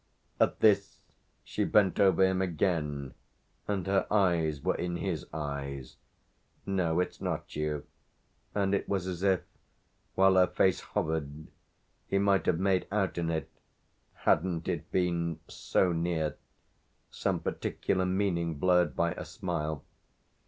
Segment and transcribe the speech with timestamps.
[0.39, 0.99] At this
[1.43, 3.13] she bent over him again,
[3.67, 5.97] and her eyes were in his eyes.
[6.65, 7.85] "No it's not you."
[8.55, 9.41] And it was as if,
[10.15, 11.45] while her face hovered,
[12.07, 13.51] he might have made out in it,
[14.13, 16.35] hadn't it been so near,
[17.11, 19.83] some particular meaning blurred by a smile.